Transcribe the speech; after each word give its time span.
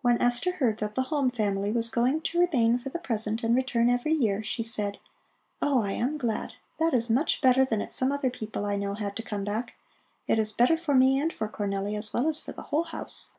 When 0.00 0.20
Esther 0.20 0.54
heard 0.56 0.78
that 0.80 0.96
the 0.96 1.02
Halm 1.04 1.30
family 1.32 1.70
was 1.70 1.88
going 1.88 2.22
to 2.22 2.40
remain 2.40 2.80
for 2.80 2.88
the 2.88 2.98
present 2.98 3.44
and 3.44 3.54
return 3.54 3.88
every 3.88 4.12
year, 4.12 4.42
she 4.42 4.64
said: 4.64 4.98
"Oh, 5.60 5.80
I 5.80 5.92
am 5.92 6.18
glad. 6.18 6.54
That 6.80 6.92
is 6.94 7.08
much 7.08 7.40
better 7.40 7.64
than 7.64 7.80
if 7.80 7.92
some 7.92 8.10
other 8.10 8.28
people 8.28 8.66
I 8.66 8.74
know 8.74 8.94
had 8.94 9.14
to 9.18 9.22
come 9.22 9.44
back. 9.44 9.74
It 10.26 10.40
is 10.40 10.50
better 10.50 10.76
for 10.76 10.96
me 10.96 11.16
and 11.16 11.32
for 11.32 11.46
Cornelli, 11.48 11.96
as 11.96 12.12
well 12.12 12.26
as 12.26 12.40
for 12.40 12.50
the 12.50 12.62
whole 12.62 12.82
house." 12.82 13.30